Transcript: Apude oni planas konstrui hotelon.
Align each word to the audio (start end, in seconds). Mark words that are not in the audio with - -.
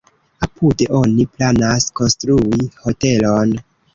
Apude 0.45 0.87
oni 0.99 1.25
planas 1.35 1.85
konstrui 2.01 2.61
hotelon. 2.87 3.55